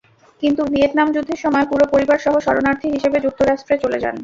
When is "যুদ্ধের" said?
1.15-1.39